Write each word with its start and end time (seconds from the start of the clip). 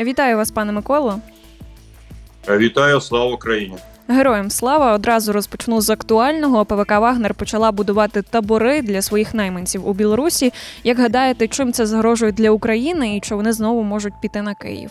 Вітаю 0.00 0.36
вас, 0.36 0.50
пане 0.50 0.72
Миколо. 0.72 1.20
Вітаю, 2.48 3.00
слава 3.00 3.32
Україні. 3.32 3.76
Героям 4.08 4.50
слава 4.50 4.94
одразу 4.94 5.32
розпочну 5.32 5.80
з 5.80 5.90
актуального. 5.90 6.64
ПВК 6.64 6.90
Вагнер 6.90 7.34
почала 7.34 7.72
будувати 7.72 8.22
табори 8.22 8.82
для 8.82 9.02
своїх 9.02 9.34
найманців 9.34 9.88
у 9.88 9.92
Білорусі. 9.92 10.52
Як 10.84 10.98
гадаєте, 10.98 11.48
чим 11.48 11.72
це 11.72 11.86
загрожує 11.86 12.32
для 12.32 12.50
України 12.50 13.16
і 13.16 13.20
чи 13.20 13.34
вони 13.34 13.52
знову 13.52 13.82
можуть 13.82 14.12
піти 14.22 14.42
на 14.42 14.54
Київ? 14.54 14.90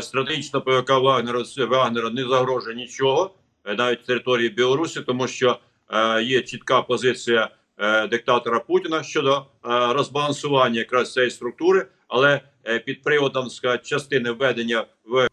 Стратегічно 0.00 0.60
ПВК 0.60 0.90
Вагнера 0.90 1.42
Вагнера 1.70 2.10
не 2.10 2.24
загрожує 2.24 2.76
нічого 2.76 3.30
е, 3.64 3.74
навіть 3.74 4.06
території 4.06 4.48
Білорусі, 4.48 5.00
тому 5.00 5.28
що 5.28 5.58
е, 5.90 6.22
є 6.22 6.42
чітка 6.42 6.82
позиція 6.82 7.48
е, 7.78 8.06
диктатора 8.06 8.60
Путіна 8.60 9.02
щодо 9.02 9.46
розбалансування 9.94 10.78
якраз 10.78 11.12
цієї 11.12 11.30
структури, 11.30 11.86
але 12.12 12.40
під 12.84 13.02
приводом 13.02 13.50
сказати, 13.50 13.84
частини 13.84 14.30
введення 14.30 14.86
в 15.04 15.28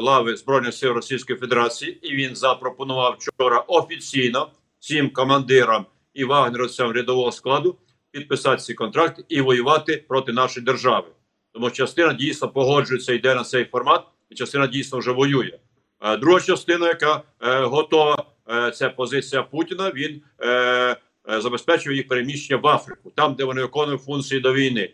лави 0.00 0.36
збройних 0.36 0.74
сил 0.74 0.92
Російської 0.92 1.38
Федерації, 1.38 1.98
і 2.02 2.16
він 2.16 2.36
запропонував 2.36 3.16
вчора 3.18 3.58
офіційно 3.58 4.50
всім 4.78 5.10
командирам 5.10 5.86
і 6.14 6.24
вагнерівцям 6.24 6.92
рядового 6.92 7.32
складу 7.32 7.78
підписати 8.10 8.62
ці 8.62 8.74
контракти 8.74 9.24
і 9.28 9.40
воювати 9.40 10.04
проти 10.08 10.32
нашої 10.32 10.66
держави. 10.66 11.06
Тому 11.52 11.70
частина 11.70 12.12
дійсно 12.12 12.48
погоджується, 12.48 13.12
йде 13.12 13.34
на 13.34 13.44
цей 13.44 13.64
формат, 13.64 14.02
і 14.30 14.34
частина 14.34 14.66
дійсно 14.66 14.98
вже 14.98 15.10
воює. 15.10 15.58
А 15.98 16.16
друга 16.16 16.40
частина, 16.40 16.88
яка 16.88 17.22
е, 17.42 17.60
готова, 17.60 18.24
е, 18.50 18.70
це 18.70 18.88
позиція 18.88 19.42
Путіна. 19.42 19.90
Він 19.90 20.22
е, 20.38 20.48
е, 20.50 20.96
забезпечує 21.40 21.96
їх 21.96 22.08
переміщення 22.08 22.60
в 22.60 22.66
Африку, 22.66 23.12
там 23.14 23.34
де 23.34 23.44
вони 23.44 23.62
виконують 23.62 24.02
функції 24.02 24.40
до 24.40 24.52
війни. 24.52 24.90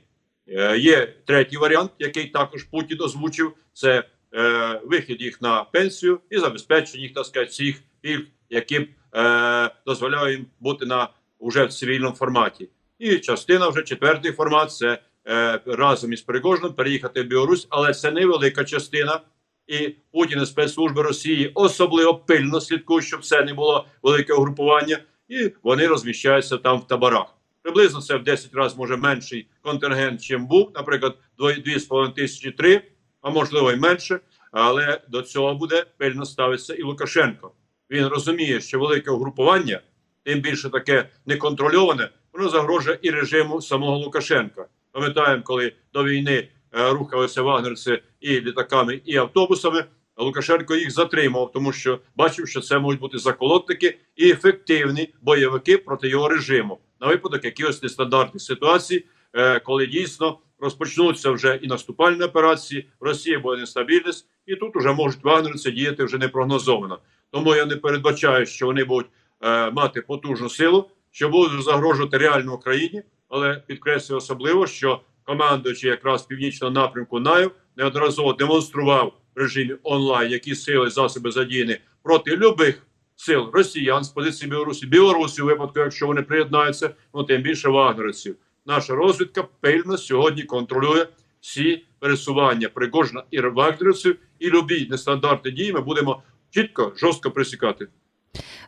Е, 0.49 0.79
є 0.79 1.15
третій 1.25 1.57
варіант, 1.57 1.91
який 1.99 2.27
також 2.27 2.65
Путін 2.65 2.99
озвучив: 3.01 3.53
це 3.73 4.05
е, 4.35 4.81
вихід 4.85 5.23
їх 5.23 5.43
на 5.43 5.65
пенсію 5.65 6.21
і 6.31 6.39
забезпечення 6.39 7.03
їх 7.03 7.15
так 7.15 7.27
сказати, 7.27 7.51
всіх 7.51 7.83
пільг, 8.01 8.27
які 8.51 8.89
е, 9.15 9.71
дозволяють 9.87 10.39
їм 10.39 10.47
бути 10.61 10.87
на 10.87 11.09
уже 11.39 11.65
в 11.65 11.73
цивільному 11.73 12.17
форматі. 12.17 12.69
І 12.99 13.19
частина 13.19 13.69
вже 13.69 13.83
четвертий 13.83 14.33
формат 14.33 14.73
це 14.73 14.99
Е, 15.29 15.61
разом 15.67 16.13
із 16.13 16.23
Пригожним 16.23 16.73
переїхати 16.73 17.23
в 17.23 17.27
Білорусь, 17.27 17.67
але 17.71 17.95
це 17.95 18.11
невелика 18.11 18.65
частина. 18.65 19.21
І 19.67 19.95
Путін 20.13 20.43
і 20.43 20.47
спецслужби 20.47 21.03
Росії 21.03 21.53
особливо 21.55 22.15
пильно 22.15 22.61
слідкують, 22.61 23.05
щоб 23.05 23.25
це 23.25 23.45
не 23.45 23.55
було 23.55 23.87
велике 24.03 24.33
угрупування, 24.33 24.99
і 25.29 25.53
вони 25.63 25.87
розміщаються 25.87 26.57
там 26.57 26.79
в 26.79 26.87
таборах. 26.87 27.35
Приблизно 27.63 28.01
це 28.01 28.17
в 28.17 28.25
10 28.25 28.55
разів 28.55 28.79
може 28.79 28.97
менший 28.97 29.49
контингент, 29.63 30.23
чим 30.23 30.47
був, 30.47 30.73
наприклад, 30.75 31.19
2,5 31.39 32.15
тисячі 32.15 32.51
3, 32.51 32.83
а 33.21 33.31
можливо 33.31 33.73
й 33.73 33.77
менше. 33.77 34.21
Але 34.53 35.01
до 35.09 35.23
цього 35.23 35.55
буде 35.55 35.87
пильно 35.99 36.25
ставитися 36.25 36.75
і 36.75 36.83
Лукашенко. 36.83 37.53
Він 37.91 38.07
розуміє, 38.07 38.61
що 38.61 38.79
велике 38.79 39.11
угрупування, 39.11 39.81
тим 40.25 40.41
більше 40.41 40.71
таке 40.71 41.09
неконтрольоване, 41.27 42.09
воно 42.33 42.49
загрожує 42.49 42.99
і 43.03 43.11
режиму 43.11 43.63
самого 43.63 43.99
Лукашенка. 43.99 44.67
Пам'ятаємо, 44.93 45.43
коли 45.43 45.73
до 45.93 46.05
війни 46.05 46.49
е, 46.79 46.91
рухалися 46.91 47.43
вагнерці 47.43 48.03
і 48.21 48.41
літаками, 48.41 49.01
і 49.05 49.17
автобусами. 49.17 49.85
Лукашенко 50.17 50.77
їх 50.77 50.91
затримав, 50.91 51.53
тому 51.53 51.73
що 51.73 52.01
бачив, 52.17 52.49
що 52.49 52.61
це 52.61 52.79
можуть 52.79 53.01
бути 53.01 53.19
заколотники 53.19 53.99
і 54.17 54.31
ефективні 54.31 55.15
бойовики 55.23 55.79
проти 55.79 56.09
його 56.09 56.29
режиму 56.29 56.79
на 57.01 57.07
випадок 57.07 57.45
якихось 57.45 57.83
нестандартних 57.83 58.43
ситуацій, 58.43 59.05
е, 59.33 59.61
коли 59.61 59.87
дійсно 59.87 60.39
розпочнуться 60.59 61.31
вже 61.31 61.59
і 61.63 61.67
наступальні 61.67 62.23
операції. 62.23 62.89
В 63.01 63.05
Росії 63.05 63.39
буде 63.39 63.61
нестабільність, 63.61 64.27
і 64.47 64.57
тут 64.57 64.77
вже 64.77 64.93
можуть 64.93 65.25
вагнерці 65.25 65.71
діяти 65.71 66.05
вже 66.05 66.19
непрогнозовано. 66.19 66.99
Тому 67.31 67.55
я 67.55 67.67
не 67.67 67.77
передбачаю, 67.77 68.47
що 68.47 68.67
вони 68.67 68.85
будуть 68.85 69.11
е, 69.41 69.71
мати 69.71 70.03
потужну 70.03 70.49
силу, 70.49 70.91
що 71.11 71.29
будуть 71.29 71.63
загрожувати 71.63 72.19
реально 72.19 72.55
Україні 72.55 73.03
але 73.29 73.63
підкреслюю 73.67 74.19
особливо, 74.19 74.67
що 74.67 75.01
командуючи 75.25 75.89
якраз 75.89 76.23
північного 76.23 76.73
напрямку 76.73 77.21
НАЙВ 77.21 77.51
неодноразово 77.77 78.33
демонстрував 78.33 79.13
в 79.35 79.39
режимі 79.39 79.75
онлайн, 79.83 80.31
які 80.31 80.55
сили 80.55 80.91
засоби 80.91 81.31
задіяні 81.31 81.79
проти 82.03 82.37
любих 82.37 82.87
сил 83.19 83.51
росіян 83.53 84.05
з 84.05 84.09
позиції 84.09 84.51
Білорусі, 84.51 84.87
Білорусі 84.87 85.43
у 85.43 85.47
випадку, 85.47 85.81
якщо 85.81 86.07
вони 86.07 86.23
приєднаються, 86.23 86.91
ну 87.15 87.25
тим 87.25 87.43
більше 87.43 87.69
вагнерівців. 87.69 88.37
Наша 88.67 88.95
розвідка 88.95 89.45
пильно 89.61 89.97
сьогодні 89.97 90.43
контролює 90.43 91.07
всі 91.41 91.85
пересування 91.99 92.69
Пригожина 92.69 93.23
і 93.31 93.41
вагнерівців, 93.41 94.17
і 94.39 94.51
любі 94.51 94.89
нестандартні 94.91 95.51
дії 95.51 95.73
ми 95.73 95.81
будемо 95.81 96.23
чітко 96.51 96.93
жорстко 96.97 97.31
присікати. 97.31 97.89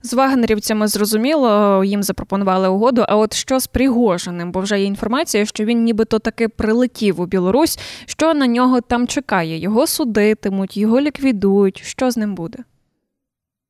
З 0.03 0.15
вагнерівцями 0.15 0.89
зрозуміло, 0.89 1.83
їм 1.84 2.03
запропонували 2.03 2.69
угоду. 2.69 3.05
А 3.09 3.16
от 3.16 3.34
що 3.34 3.60
з 3.60 3.66
Пригожиним? 3.66 4.53
Бо 4.53 4.60
вже 4.60 4.81
є 4.81 4.84
інформація, 4.84 5.47
що 5.47 5.65
він 5.65 5.84
нібито 5.84 6.19
таки 6.19 6.49
прилетів 6.49 7.21
у 7.21 7.27
Білорусь. 7.27 7.78
Що 8.06 8.34
на 8.34 8.47
нього 8.47 8.81
там 8.81 9.06
чекає? 9.06 9.59
Його 9.59 9.87
судитимуть, 9.87 10.77
його 10.77 11.00
ліквідують. 11.00 11.83
Що 11.84 12.10
з 12.10 12.16
ним 12.16 12.34
буде? 12.34 12.59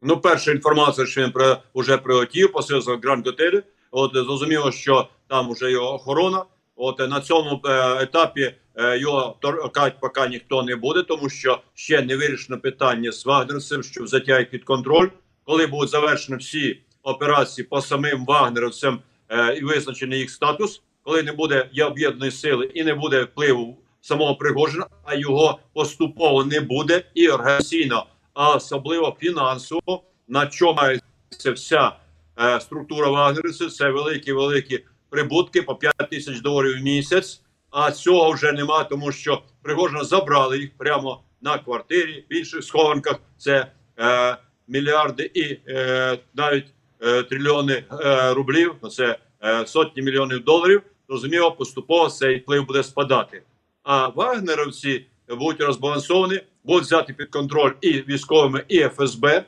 Ну, 0.02 0.16
перша 0.16 0.50
інформація, 0.50 1.06
що 1.06 1.22
він 1.22 1.32
при, 1.32 1.56
вже 1.74 1.96
прилетів, 1.96 2.52
посилив 2.52 3.00
Гранд 3.02 3.26
Готелі. 3.26 3.62
От 3.90 4.10
зрозуміло, 4.14 4.72
що 4.72 5.08
там 5.28 5.52
вже 5.52 5.70
його 5.70 5.94
охорона. 5.94 6.44
От 6.76 6.98
на 6.98 7.20
цьому 7.20 7.60
е, 7.64 8.02
етапі 8.02 8.54
е, 8.76 8.98
його 8.98 9.36
торкати 9.40 9.96
поки 10.00 10.28
ніхто 10.28 10.62
не 10.62 10.76
буде, 10.76 11.02
тому 11.02 11.28
що 11.28 11.60
ще 11.74 12.02
не 12.02 12.16
вирішено 12.16 12.60
питання 12.60 13.12
з 13.12 13.26
вагнерцем, 13.26 13.82
що 13.82 14.04
взяття 14.04 14.38
їх 14.38 14.50
під 14.50 14.64
контроль 14.64 15.08
коли 15.50 15.66
будуть 15.66 15.90
завершені 15.90 16.38
всі 16.38 16.80
операції 17.02 17.66
по 17.66 17.80
самим 17.80 18.24
вагнерівцям 18.24 19.00
е, 19.28 19.56
і 19.56 19.64
визначений 19.64 20.18
їх 20.18 20.30
статус, 20.30 20.82
коли 21.02 21.22
не 21.22 21.32
буде 21.32 21.68
є 21.72 21.84
об'єднаної 21.84 22.30
сили 22.30 22.70
і 22.74 22.84
не 22.84 22.94
буде 22.94 23.22
впливу 23.22 23.78
самого 24.00 24.36
Пригожина, 24.36 24.86
а 25.04 25.14
його 25.14 25.58
поступово 25.74 26.44
не 26.44 26.60
буде 26.60 27.02
і 27.14 27.28
організаційно, 27.28 28.06
а 28.40 28.54
особливо 28.54 29.16
фінансово, 29.20 30.02
на 30.28 30.46
чому 30.46 30.74
мається 30.74 31.52
вся 31.52 31.92
е, 32.40 32.60
структура 32.60 33.08
вагнерівців, 33.08 33.72
це 33.72 33.90
великі 33.90 34.32
великі 34.32 34.84
прибутки 35.10 35.62
по 35.62 35.74
5 35.74 35.94
тисяч 36.10 36.40
доларів 36.40 36.78
в 36.78 36.82
місяць. 36.82 37.42
А 37.70 37.90
цього 37.92 38.32
вже 38.32 38.52
нема, 38.52 38.84
тому 38.84 39.12
що 39.12 39.42
Пригожина 39.62 40.04
забрали 40.04 40.58
їх 40.58 40.70
прямо 40.78 41.22
на 41.40 41.58
квартирі 41.58 42.24
в 42.30 42.34
інших 42.34 42.64
схованках. 42.64 43.20
Це 43.36 43.66
е, 43.98 44.36
мільярди 44.68 45.30
і 45.34 45.58
е, 45.68 46.18
навіть 46.34 46.66
е, 47.02 47.22
трильйони 47.22 47.84
е, 48.04 48.34
рублів, 48.34 48.74
це 48.90 49.18
е, 49.44 49.66
сотні 49.66 50.02
мільйонів 50.02 50.44
доларів. 50.44 50.82
Розуміло, 51.08 51.52
поступово 51.52 52.08
цей 52.08 52.38
вплив 52.38 52.66
буде 52.66 52.82
спадати. 52.82 53.42
А 53.82 54.08
вагнеровці 54.08 55.06
будуть 55.28 55.60
розбалансовані, 55.60 56.40
будуть 56.64 56.84
взяти 56.84 57.12
під 57.12 57.28
контроль 57.28 57.72
і 57.80 57.92
військовими, 57.92 58.64
і 58.68 58.80
ФСБ. 58.80 59.44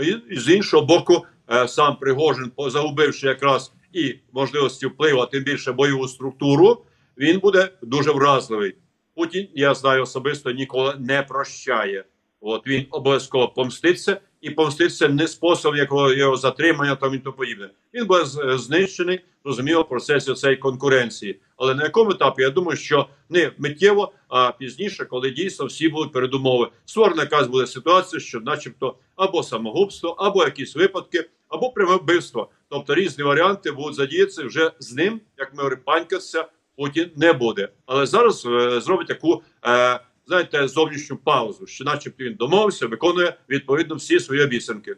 І, 0.00 0.16
і 0.30 0.38
з 0.38 0.48
іншого 0.48 0.86
боку, 0.86 1.26
е, 1.52 1.68
сам 1.68 1.96
Пригожин, 1.96 2.52
загубивши 2.58 3.26
якраз 3.26 3.72
і 3.92 4.14
можливості 4.32 4.86
впливу, 4.86 5.20
а 5.20 5.26
тим 5.26 5.44
більше 5.44 5.72
бойову 5.72 6.08
структуру, 6.08 6.82
він 7.18 7.38
буде 7.38 7.68
дуже 7.82 8.12
вразливий. 8.12 8.74
Путін, 9.14 9.48
я 9.54 9.74
знаю 9.74 10.02
особисто, 10.02 10.50
ніколи 10.50 10.94
не 10.98 11.22
прощає. 11.22 12.04
От 12.40 12.66
він 12.66 12.86
обов'язково 12.90 13.48
помститься 13.48 14.20
і 14.40 14.50
помститься 14.50 15.08
не 15.08 15.28
способом 15.28 15.78
якого 15.78 16.12
його 16.12 16.36
затримання 16.36 16.96
там 16.96 17.14
і 17.14 17.18
то 17.18 17.32
подібне. 17.32 17.70
Він 17.94 18.06
буде 18.06 18.24
знищений, 18.58 19.20
розуміло, 19.44 19.82
в 19.82 19.88
процесі 19.88 20.34
цієї 20.34 20.56
конкуренції. 20.56 21.40
Але 21.62 21.74
на 21.74 21.82
якому 21.82 22.10
етапі 22.10 22.42
я 22.42 22.50
думаю, 22.50 22.76
що 22.76 23.08
не 23.28 23.52
миттєво, 23.58 24.12
а 24.28 24.52
пізніше, 24.52 25.04
коли 25.04 25.30
дійсно 25.30 25.66
всі 25.66 25.88
будуть 25.88 26.12
передумови, 26.12 26.68
створена 26.84 27.22
якась 27.22 27.46
буде 27.46 27.66
ситуація, 27.66 28.20
що, 28.20 28.40
начебто, 28.40 28.96
або 29.16 29.42
самогубство, 29.42 30.10
або 30.10 30.44
якісь 30.44 30.76
випадки, 30.76 31.28
або 31.48 31.70
пряме 31.70 31.96
вбивство. 31.96 32.48
Тобто 32.68 32.94
різні 32.94 33.24
варіанти 33.24 33.72
будуть 33.72 33.94
задіятися 33.94 34.44
вже 34.44 34.72
з 34.78 34.92
ним, 34.92 35.20
як 35.38 35.54
ми 35.54 35.76
панькатися 35.76 36.44
Путін 36.76 37.10
не 37.16 37.32
буде. 37.32 37.68
Але 37.86 38.06
зараз 38.06 38.46
е, 38.46 38.80
зробить 38.80 39.08
таку. 39.08 39.42
Е, 39.66 40.00
знаєте, 40.26 40.68
зовнішню 40.68 41.16
паузу, 41.16 41.66
що, 41.66 41.84
начебто, 41.84 42.24
він 42.24 42.34
домовився, 42.34 42.86
виконує 42.86 43.34
відповідно 43.48 43.94
всі 43.94 44.20
свої 44.20 44.44
обіцянки. 44.44 44.96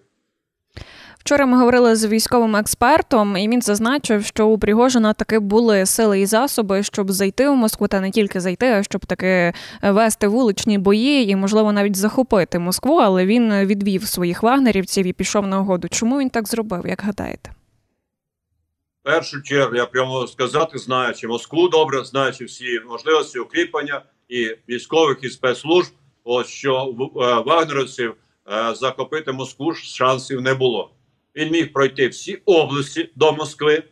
Вчора 1.24 1.46
ми 1.46 1.58
говорили 1.58 1.96
з 1.96 2.06
військовим 2.06 2.56
експертом, 2.56 3.36
і 3.36 3.48
він 3.48 3.62
зазначив, 3.62 4.24
що 4.24 4.46
у 4.46 4.58
Пригожина 4.58 5.12
таки 5.12 5.38
були 5.38 5.86
сили 5.86 6.20
і 6.20 6.26
засоби, 6.26 6.82
щоб 6.82 7.12
зайти 7.12 7.48
у 7.48 7.54
Москву, 7.54 7.88
та 7.88 8.00
не 8.00 8.10
тільки 8.10 8.40
зайти, 8.40 8.66
а 8.66 8.82
щоб 8.82 9.06
таки 9.06 9.52
вести 9.82 10.28
вуличні 10.28 10.78
бої 10.78 11.30
і, 11.30 11.36
можливо, 11.36 11.72
навіть 11.72 11.96
захопити 11.96 12.58
Москву. 12.58 12.96
Але 12.98 13.26
він 13.26 13.54
відвів 13.54 14.06
своїх 14.06 14.42
вагнерівців 14.42 15.06
і 15.06 15.12
пішов 15.12 15.46
на 15.46 15.60
угоду. 15.60 15.88
Чому 15.88 16.18
він 16.18 16.30
так 16.30 16.48
зробив? 16.48 16.86
Як 16.86 17.02
гадаєте? 17.02 17.50
першу 19.02 19.42
чергу 19.42 19.76
я 19.76 19.86
прямо 19.86 20.26
сказати, 20.26 20.78
знаючи 20.78 21.28
Москву 21.28 21.68
добре, 21.68 22.04
знаючи 22.04 22.44
всі 22.44 22.80
можливості 22.88 23.38
укріплення 23.38 24.02
і 24.28 24.56
військових 24.68 25.18
і 25.22 25.28
спецслужб, 25.28 25.92
от 26.24 26.46
що 26.46 26.94
в- 26.98 27.22
е, 27.22 27.42
вагнерівців 27.46 28.14
е, 28.52 28.74
захопити 28.74 29.32
Москву 29.32 29.74
шансів 29.74 30.40
не 30.40 30.54
було. 30.54 30.90
Він 31.36 31.50
міг 31.50 31.72
пройти 31.72 32.08
всі 32.08 32.34
області 32.44 33.10
до 33.16 33.32
Москви. 33.32 33.82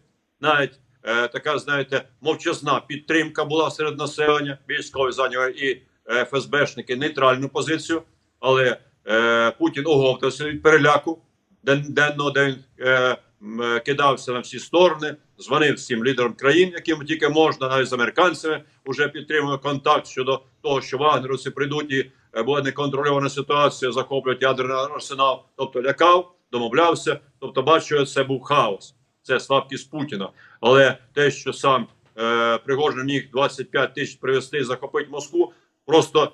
Навіть 0.40 0.80
е, 1.02 1.28
така, 1.28 1.58
знаєте, 1.58 2.08
мовчазна 2.20 2.80
підтримка 2.80 3.44
була 3.44 3.70
серед 3.70 3.98
населення. 3.98 4.58
Військові 4.68 5.12
зайняли 5.12 5.50
і 5.50 5.82
е, 6.10 6.24
ФСБшники 6.24 6.96
нейтральну 6.96 7.48
позицію, 7.48 8.02
але 8.40 8.76
е, 9.08 9.50
Путін 9.50 9.84
оговтався 9.86 10.44
від 10.44 10.62
переляку 10.62 11.22
ден, 11.62 11.84
денного, 11.88 12.30
де 12.30 12.46
він 12.46 12.56
е, 12.78 13.16
е, 13.62 13.80
кидався 13.80 14.32
на 14.32 14.40
всі 14.40 14.58
сторони, 14.58 15.16
дзвонив 15.40 15.74
всім 15.74 16.04
лідерам 16.04 16.34
країн, 16.34 16.70
яким 16.74 17.04
тільки 17.04 17.28
можна, 17.28 17.68
навіть 17.68 17.88
з 17.88 17.92
американцями 17.92 18.62
вже 18.86 19.08
підтримує 19.08 19.58
контакт 19.58 20.06
щодо 20.06 20.42
того, 20.62 20.80
що 20.80 20.98
вагнерівці 20.98 21.50
прийдуть 21.50 21.90
і 21.90 22.10
е, 22.36 22.42
буде 22.42 22.62
неконтрольована 22.62 23.28
ситуація, 23.28 23.92
захоплять 23.92 24.42
ядерний 24.42 24.76
арсенал, 24.76 25.42
тобто 25.56 25.82
лякав, 25.82 26.34
домовлявся. 26.52 27.20
Тобто, 27.38 27.62
бачу, 27.62 28.06
це 28.06 28.24
був 28.24 28.42
хаос, 28.42 28.94
це 29.22 29.40
слабкість 29.40 29.90
Путіна. 29.90 30.28
Але 30.60 30.98
те, 31.12 31.30
що 31.30 31.52
сам 31.52 31.86
е, 32.18 32.58
Пригожин 32.58 33.04
міг 33.04 33.30
25 33.30 33.94
тисяч 33.94 34.16
привезти 34.16 34.64
захопити 34.64 35.10
Москву, 35.10 35.52
просто 35.86 36.32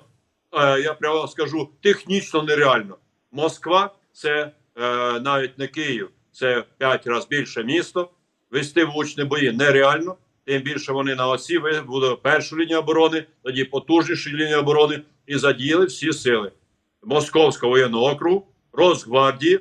е, 0.51 0.81
я 0.81 0.93
прямо 0.93 1.27
скажу 1.27 1.69
технічно 1.81 2.43
нереально. 2.43 2.97
Москва 3.31 3.95
це 4.11 4.51
е, 4.75 5.19
навіть 5.19 5.57
не 5.57 5.67
Київ, 5.67 6.09
це 6.31 6.63
5 6.77 7.07
разів 7.07 7.29
більше 7.29 7.63
місто. 7.63 8.09
Вести 8.51 8.85
влучні 8.85 9.23
бої 9.23 9.51
нереально. 9.51 10.15
Тим 10.45 10.61
більше 10.61 10.91
вони 10.91 11.15
на 11.15 11.27
оці 11.27 11.57
вибудували 11.57 12.15
першу 12.15 12.57
лінію 12.57 12.79
оборони, 12.79 13.25
тоді 13.43 13.63
потужніші 13.63 14.29
лінії 14.29 14.55
оборони 14.55 15.01
і 15.27 15.37
задіяли 15.37 15.85
всі 15.85 16.13
сили 16.13 16.51
Московського 17.03 17.69
воєнного 17.69 18.05
округу, 18.05 18.47
Росгвардії, 18.73 19.59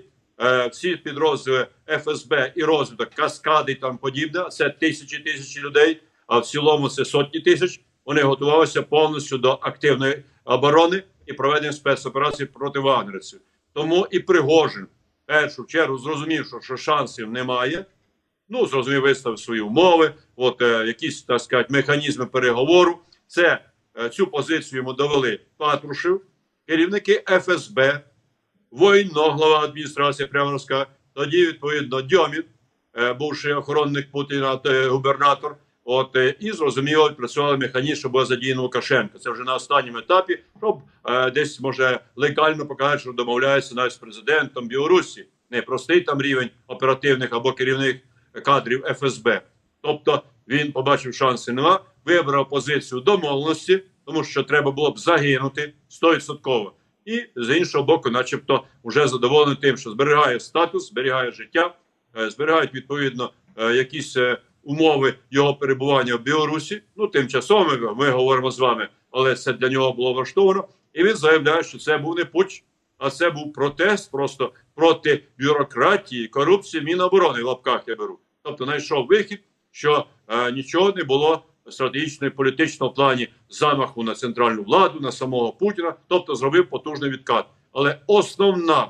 всі 0.71 0.97
підрозділи 0.97 1.67
ФСБ 1.87 2.53
і 2.57 2.63
розвиток, 2.63 3.09
каскади 3.11 3.73
і 3.73 3.75
там 3.75 3.99
подібне. 3.99 4.49
Це 4.51 4.71
тисячі 4.71 5.19
тисячі 5.19 5.61
людей, 5.61 6.03
а 6.27 6.39
в 6.39 6.47
цілому 6.47 6.89
це 6.89 7.05
сотні 7.05 7.41
тисяч. 7.41 7.81
Вони 8.05 8.23
готувалися 8.23 8.83
повністю 8.83 9.39
до 9.39 9.59
активної 9.63 10.23
оборони 10.45 11.03
і 11.27 11.33
проведення 11.33 11.73
спецоперацій 11.73 12.47
проти 12.47 12.79
вагнерівців. 12.79 13.41
Тому 13.73 14.07
і 14.11 14.21
Пригожин 14.21 14.87
першу 15.27 15.65
чергу 15.65 15.99
зрозумів, 15.99 16.47
що, 16.47 16.61
що 16.61 16.77
шансів 16.77 17.31
немає. 17.31 17.85
Ну, 18.49 18.67
зрозумів, 18.67 19.01
виставив 19.01 19.39
свої 19.39 19.61
умови, 19.61 20.15
от 20.37 20.63
е, 20.63 20.87
якісь 20.87 21.23
так 21.23 21.41
сказати, 21.41 21.69
механізми 21.73 22.27
переговору. 22.27 22.99
Це 23.27 23.65
е, 23.99 24.09
цю 24.09 24.27
позицію 24.27 24.77
йому 24.77 24.93
довели 24.93 25.41
Патрушев, 25.57 26.21
керівники 26.67 27.25
ФСБ, 27.27 28.01
воєнно 28.71 29.31
глава 29.31 29.61
адміністрації 29.61 30.29
Прямо 30.29 30.59
тоді, 31.15 31.47
відповідно, 31.47 32.03
Дьомін, 32.03 32.45
е, 32.99 33.13
бувший 33.13 33.53
охоронник 33.53 34.11
Путіна, 34.11 34.61
е, 34.67 34.89
губернатор. 34.89 35.57
От 35.85 36.17
е, 36.17 36.35
і 36.41 36.53
зрозуміло, 36.53 37.13
працювали 37.13 37.57
механізм, 37.57 37.95
що 37.95 38.09
буде 38.09 38.25
задіяно 38.25 38.63
Лукашенко. 38.63 39.19
Це 39.19 39.31
вже 39.31 39.43
на 39.43 39.55
останньому 39.55 39.99
етапі, 39.99 40.39
щоб 40.59 40.81
десь 41.35 41.61
може 41.61 42.01
легально 42.17 42.67
показати, 42.67 42.99
що 42.99 43.13
домовляється 43.13 43.75
навіть 43.75 43.93
з 43.93 43.97
президентом 43.97 44.69
Білорусі. 44.69 45.27
Не 45.51 45.63
простий 45.63 46.01
там 46.01 46.23
рівень 46.23 46.51
оперативних 46.67 47.33
або 47.33 47.53
керівних 47.53 47.97
кадрів 48.45 48.85
ФСБ. 48.85 49.43
Тобто 49.83 50.23
він 50.49 50.73
побачив 50.73 51.15
шанси 51.15 51.53
нема, 51.53 51.81
вибрав 52.05 52.49
позицію 52.49 53.01
домовленості, 53.01 53.83
тому 54.07 54.25
що 54.25 54.43
треба 54.43 54.71
було 54.71 54.91
б 54.91 54.99
загинути 54.99 55.73
100%. 56.03 56.71
І 57.09 57.27
з 57.37 57.57
іншого 57.57 57.85
боку, 57.85 58.11
начебто, 58.11 58.65
вже 58.85 59.09
задоволений 59.09 59.57
тим, 59.61 59.77
що 59.77 59.91
зберігає 59.91 60.41
статус, 60.41 60.89
зберігає 60.89 61.33
життя, 61.33 61.75
е, 62.19 62.31
зберігають 62.31 62.75
відповідно 62.75 63.33
е, 63.57 63.75
якісь 63.75 64.17
е, 64.17 64.39
умови 64.63 65.15
його 65.31 65.55
перебування 65.55 66.17
в 66.17 66.21
Білорусі. 66.21 66.83
Ну 66.97 67.07
тимчасово 67.07 67.95
ми, 67.97 68.11
говоримо 68.11 68.51
з 68.51 68.59
вами, 68.59 68.89
але 69.11 69.35
це 69.35 69.53
для 69.53 69.69
нього 69.69 69.93
було 69.93 70.13
влаштовано. 70.13 70.69
І 70.93 71.05
він 71.05 71.17
заявляє, 71.17 71.63
що 71.63 71.79
це 71.79 71.99
був 71.99 72.17
не 72.17 72.25
путч, 72.25 72.65
а 72.99 73.11
це 73.11 73.31
був 73.31 73.53
протест 73.53 74.11
просто 74.11 74.53
проти 74.75 75.23
бюрократії, 75.39 76.29
корупції 76.29 76.83
Міноборони 76.83 77.43
в 77.43 77.47
лапках 77.47 77.83
я 77.87 77.97
беру. 77.97 78.19
Тобто 78.43 78.65
знайшов 78.65 79.07
вихід, 79.07 79.41
що 79.71 80.07
е, 80.29 80.53
нічого 80.53 80.93
не 80.97 81.05
було 81.05 81.45
стратегічно 81.71 82.27
і 82.27 82.31
політично 82.31 82.91
плані 82.91 83.29
замаху 83.49 84.03
на 84.03 84.15
центральну 84.15 84.63
владу, 84.63 85.01
на 85.01 85.13
самого 85.13 85.53
Путіна, 85.53 85.95
тобто 86.09 86.35
зробив 86.35 86.71
потужний 86.71 87.11
відкат. 87.11 87.47
Але 87.73 88.01
основна 88.07 88.89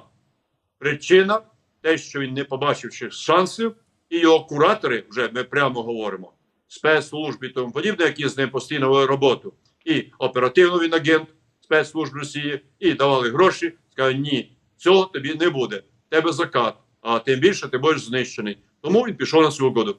причина 0.78 1.40
те, 1.80 1.98
що 1.98 2.20
він 2.20 2.34
не 2.34 2.44
побачив 2.44 3.12
шансів, 3.12 3.74
і 4.10 4.18
його 4.18 4.44
куратори, 4.44 5.04
вже 5.10 5.30
ми 5.34 5.44
прямо 5.44 5.82
говоримо, 5.82 6.32
спецслужб 6.68 7.44
і 7.44 7.48
тому 7.48 7.72
подібне, 7.72 8.04
які 8.04 8.28
з 8.28 8.38
ним 8.38 8.50
постійно 8.50 9.06
роботу, 9.06 9.52
і 9.84 10.04
оперативно 10.18 10.78
він 10.78 10.94
агент 10.94 11.28
спецслужб 11.60 12.14
Росії, 12.14 12.60
і 12.78 12.92
давали 12.92 13.30
гроші. 13.30 13.72
Сказали, 13.92 14.14
ні, 14.14 14.52
цього 14.76 15.04
тобі 15.04 15.34
не 15.34 15.50
буде. 15.50 15.82
Тебе 16.08 16.32
закат, 16.32 16.74
а 17.00 17.18
тим 17.18 17.40
більше 17.40 17.68
ти 17.68 17.78
будеш 17.78 18.02
знищений. 18.02 18.58
Тому 18.80 19.02
він 19.02 19.16
пішов 19.16 19.42
на 19.42 19.50
цю 19.50 19.68
угоду. 19.68 19.96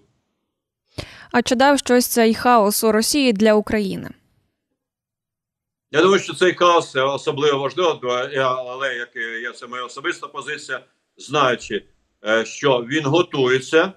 А 1.31 1.41
чи 1.41 1.55
дав 1.55 1.79
щось 1.79 2.07
цей 2.07 2.33
хаос 2.33 2.83
у 2.83 2.91
Росії 2.91 3.33
для 3.33 3.53
України? 3.53 4.09
Я 5.91 6.01
думаю, 6.01 6.19
що 6.19 6.33
цей 6.33 6.53
хаос 6.53 6.95
особливо 6.95 7.59
важливо, 7.59 7.99
але 8.43 8.95
як 8.95 9.09
я 9.43 9.51
це 9.51 9.67
моя 9.67 9.83
особиста 9.83 10.27
позиція, 10.27 10.79
знаючи, 11.17 11.85
е, 12.27 12.45
що 12.45 12.85
він 12.89 13.05
готується, 13.05 13.93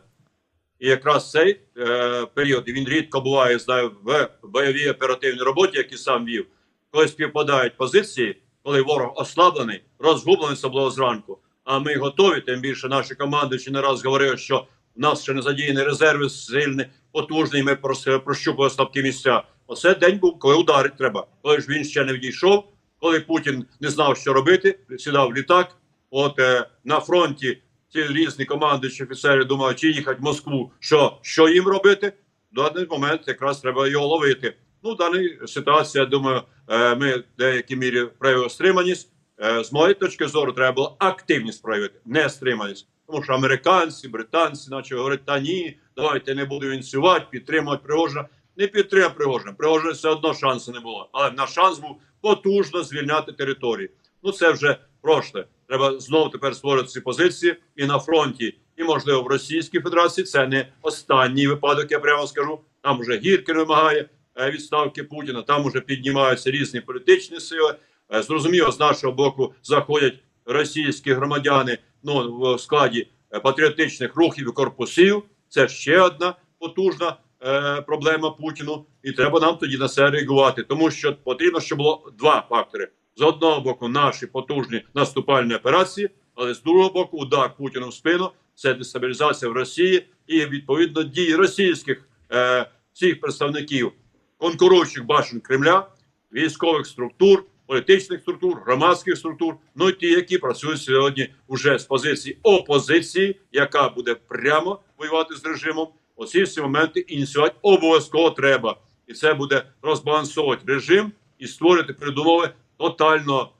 і 0.81 0.89
якраз 0.89 1.31
цей 1.31 1.61
е, 1.79 2.27
період 2.27 2.69
він 2.69 2.89
рідко 2.89 3.21
буває, 3.21 3.59
знаю, 3.59 3.93
в 4.03 4.29
бойовій 4.43 4.91
оперативній 4.91 5.43
роботі, 5.43 5.79
які 5.79 5.97
сам 5.97 6.25
вів, 6.25 6.47
коли 6.91 7.09
співпадають 7.09 7.77
позиції, 7.77 8.43
коли 8.63 8.83
ворог 8.83 9.13
ослаблений, 9.15 9.83
розгублений 9.99 10.53
особливо 10.53 10.91
зранку. 10.91 11.39
А 11.65 11.79
ми 11.79 11.97
готові, 11.97 12.41
тим 12.41 12.61
більше 12.61 12.89
наші 12.89 13.15
команди 13.15 13.59
ще 13.59 13.71
не 13.71 13.81
раз 13.81 14.05
говорили, 14.05 14.37
що 14.37 14.67
в 14.97 15.01
нас 15.01 15.23
ще 15.23 15.33
не 15.33 15.43
задіяні 15.43 15.83
резерви 15.83 16.31
сильні, 16.31 16.87
потужні. 17.13 17.63
Ми 17.63 17.77
прощупували 18.25 18.71
слабкі 18.71 19.03
місця. 19.03 19.43
Оце 19.67 19.95
день 19.95 20.19
був, 20.19 20.39
коли 20.39 20.55
ударити 20.55 20.95
треба. 20.99 21.27
Коли 21.43 21.61
ж 21.61 21.67
він 21.69 21.85
ще 21.85 22.05
не 22.05 22.13
відійшов, 22.13 22.65
коли 23.01 23.21
Путін 23.21 23.67
не 23.81 23.89
знав, 23.89 24.17
що 24.17 24.33
робити, 24.33 24.79
сідав 24.99 25.29
в 25.29 25.35
літак. 25.35 25.77
От 26.11 26.39
е, 26.39 26.67
на 26.85 27.01
фронті 27.01 27.59
ці 27.89 28.07
різні 28.07 28.45
командуючі 28.45 29.05
офіцери 29.05 29.45
думали, 29.45 29.75
чи 29.75 29.89
їхати 29.89 30.21
в 30.21 30.25
Москву, 30.25 30.73
що, 30.81 31.19
що 31.23 31.49
їм 31.49 31.67
робити. 31.67 32.13
В 32.53 32.55
даний 32.55 32.87
момент 32.91 33.21
якраз 33.27 33.61
треба 33.61 33.89
його 33.89 34.07
ловити. 34.07 34.55
Ну, 34.83 34.95
в 34.95 34.97
даній 34.97 35.39
ситуації, 35.47 36.05
я 36.05 36.11
думаю, 36.11 36.43
е, 36.69 36.95
ми 36.95 37.17
в 37.17 37.25
деякій 37.39 37.77
мірі 37.77 38.07
проявили 38.19 38.51
стриманість. 38.51 39.12
Е, 39.45 39.65
з 39.65 39.73
моєї 39.73 39.95
точки 39.95 40.29
зору, 40.29 40.53
треба 40.53 40.73
було 40.73 40.97
активність 40.99 41.63
проявити, 41.63 42.01
не 42.05 42.29
стриманість. 42.29 42.89
Тому 43.07 43.23
що 43.23 43.33
американці, 43.33 44.09
британці, 44.09 44.71
наче 44.71 44.97
говорять, 44.97 45.25
та 45.25 45.41
ні, 45.41 45.77
давайте 45.97 46.35
не 46.35 46.45
буду 46.45 46.73
ініціювати, 46.73 47.27
підтримувати 47.31 47.83
Пригожина. 47.87 48.29
Не 48.57 48.67
підтримав 48.67 49.15
Пригожина. 49.15 49.53
Пригожина 49.53 49.93
все 49.93 50.09
одно 50.09 50.35
шансу 50.35 50.73
не 50.73 50.81
було. 50.81 51.09
Але 51.13 51.31
в 51.31 51.35
нас 51.35 51.53
шанс 51.53 51.79
був 51.79 51.97
потужно 52.21 52.83
звільняти 52.83 53.33
території. 53.33 53.91
Ну 54.23 54.33
це 54.33 54.53
вже 54.53 54.77
прошле. 55.01 55.45
Треба 55.69 56.01
знову 56.01 56.31
тепер 56.31 56.57
створити 56.57 56.89
ці 56.89 57.01
позиції 57.01 57.57
і 57.77 57.87
на 57.87 57.99
фронті, 57.99 58.59
і 58.77 58.85
можливо 58.85 59.23
в 59.23 59.27
Російській 59.27 59.81
Федерації. 59.81 60.25
Це 60.25 60.47
не 60.47 60.67
останній 60.83 61.47
випадок, 61.47 61.91
я 61.91 61.99
прямо 61.99 62.27
скажу. 62.27 62.61
Там 62.83 63.01
вже 63.01 63.19
Гіркін 63.19 63.57
вимагає 63.57 64.09
е, 64.37 64.51
відставки 64.51 65.05
Путіна. 65.05 65.43
Там 65.43 65.65
вже 65.65 65.81
піднімаються 65.81 66.51
різні 66.51 66.81
політичні 66.81 67.41
сили. 67.41 67.75
Е, 68.15 68.23
Зрозуміло, 68.23 68.71
з 68.71 68.81
нашого 68.81 69.13
боку 69.13 69.55
заходять 69.63 70.15
російські 70.47 71.13
громадяни 71.13 71.79
ну, 72.03 72.39
в 72.39 72.59
складі 72.61 73.09
е, 73.35 73.41
патріотичних 73.41 74.17
рухів 74.17 74.49
і 74.49 74.53
корпусів. 74.53 75.23
Це 75.49 75.69
ще 75.69 76.01
одна 76.01 76.35
потужна 76.59 77.17
е, 77.43 77.81
проблема 77.81 78.31
Путіну, 78.31 78.85
і 79.03 79.13
треба 79.13 79.41
нам 79.41 79.57
тоді 79.57 79.79
на 79.79 79.89
це 79.89 80.11
реагувати, 80.11 80.63
тому 80.63 80.91
що 80.91 81.17
потрібно, 81.17 81.61
щоб 81.61 81.79
було 81.79 82.13
два 82.19 82.47
фактори: 82.49 82.89
з 83.17 83.23
одного 83.23 83.61
боку, 83.61 83.89
наші 83.89 84.27
потужні 84.27 84.83
наступальні 84.95 85.55
операції, 85.55 86.11
але 86.35 86.55
з 86.55 86.63
другого 86.63 86.91
боку, 86.91 87.19
удар 87.19 87.57
Путіну 87.57 87.89
в 87.89 87.95
спину 87.95 88.31
це 88.55 88.75
дестабілізація 88.75 89.51
в 89.51 89.55
Росії 89.55 90.07
і 90.27 90.47
відповідно 90.47 91.03
дії 91.03 91.35
російських 91.35 92.09
е, 92.33 92.67
всіх 92.93 93.21
представників 93.21 93.93
конкуруючих 94.39 95.07
башен 95.07 95.41
Кремля, 95.41 95.87
військових 96.33 96.87
структур, 96.87 97.45
політичних 97.73 98.21
структур, 98.21 98.63
громадських 98.67 99.19
структур, 99.19 99.55
ну 99.75 99.89
і 99.89 99.93
ті, 99.93 100.07
які 100.07 100.39
працюють 100.39 100.83
сьогодні 100.83 101.29
вже 101.49 101.79
з 101.79 101.85
позиції 101.85 102.39
опозиції, 102.43 103.41
яка 103.53 103.89
буде 103.89 104.15
прямо 104.15 104.81
воювати 104.99 105.35
з 105.35 105.45
режимом, 105.45 105.89
Оці 106.17 106.43
всі 106.43 106.61
моменти 106.61 107.01
ініціювати 107.01 107.55
обов'язково 107.63 108.31
треба. 108.31 108.77
І 109.07 109.13
це 109.13 109.35
буде 109.35 109.63
розбалансовувати 109.83 110.63
режим 110.67 111.13
і 111.39 111.47
створити 111.47 111.93
передумови 111.93 112.51
тотального 112.79 113.53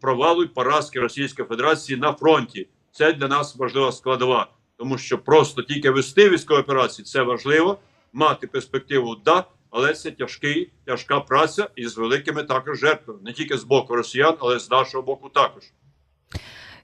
провалу 0.00 0.42
і 0.42 0.46
поразки 0.46 1.00
Російської 1.00 1.48
Федерації 1.48 1.98
на 1.98 2.12
фронті. 2.12 2.68
Це 2.92 3.12
для 3.12 3.28
нас 3.28 3.56
важлива 3.56 3.92
складова, 3.92 4.50
тому 4.76 4.98
що 4.98 5.18
просто 5.18 5.62
тільки 5.62 5.90
вести 5.90 6.30
військові 6.30 6.58
операції 6.58 7.04
це 7.04 7.22
важливо, 7.22 7.78
мати 8.12 8.46
перспективу 8.46 9.16
да, 9.24 9.44
але 9.76 9.94
це 9.94 10.10
тяжкий, 10.10 10.72
тяжка 10.86 11.20
праця 11.20 11.68
із 11.76 11.96
великими 11.96 12.42
також 12.42 12.78
жертвами, 12.78 13.20
не 13.24 13.32
тільки 13.32 13.58
з 13.58 13.64
боку 13.64 13.96
росіян, 13.96 14.36
але 14.40 14.58
з 14.58 14.70
нашого 14.70 15.02
боку 15.02 15.28
також. 15.28 15.62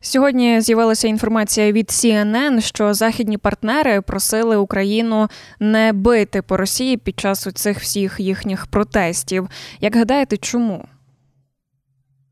Сьогодні 0.00 0.60
з'явилася 0.60 1.08
інформація 1.08 1.72
від 1.72 1.86
CNN, 1.86 2.60
що 2.60 2.94
західні 2.94 3.38
партнери 3.38 4.00
просили 4.00 4.56
Україну 4.56 5.28
не 5.60 5.92
бити 5.92 6.42
по 6.42 6.56
Росії 6.56 6.96
під 6.96 7.20
час 7.20 7.48
цих 7.54 7.78
всіх 7.78 8.20
їхніх 8.20 8.66
протестів. 8.66 9.48
Як 9.80 9.96
гадаєте, 9.96 10.36
чому? 10.36 10.88